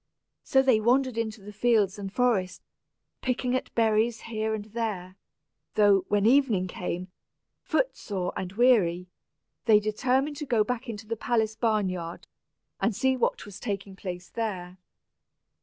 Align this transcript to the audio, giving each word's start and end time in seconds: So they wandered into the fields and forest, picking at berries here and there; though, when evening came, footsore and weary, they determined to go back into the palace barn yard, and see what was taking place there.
So 0.43 0.63
they 0.63 0.79
wandered 0.79 1.15
into 1.15 1.43
the 1.43 1.53
fields 1.53 1.99
and 1.99 2.11
forest, 2.11 2.63
picking 3.21 3.55
at 3.55 3.71
berries 3.75 4.21
here 4.21 4.55
and 4.55 4.65
there; 4.65 5.15
though, 5.75 6.05
when 6.07 6.25
evening 6.25 6.65
came, 6.65 7.11
footsore 7.61 8.33
and 8.35 8.51
weary, 8.53 9.09
they 9.65 9.79
determined 9.79 10.37
to 10.37 10.45
go 10.47 10.63
back 10.63 10.89
into 10.89 11.05
the 11.05 11.15
palace 11.15 11.55
barn 11.55 11.87
yard, 11.87 12.25
and 12.79 12.95
see 12.95 13.15
what 13.15 13.45
was 13.45 13.59
taking 13.59 13.95
place 13.95 14.27
there. 14.29 14.79